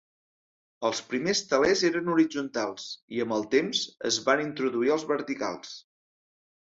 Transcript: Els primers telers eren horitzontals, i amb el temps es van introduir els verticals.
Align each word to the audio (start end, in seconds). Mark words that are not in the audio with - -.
Els 0.87 0.99
primers 1.09 1.41
telers 1.49 1.83
eren 1.89 2.07
horitzontals, 2.13 2.87
i 3.17 3.21
amb 3.25 3.35
el 3.35 3.45
temps 3.51 3.83
es 4.11 4.17
van 4.31 4.41
introduir 4.47 4.91
els 4.97 5.05
verticals. 5.13 5.75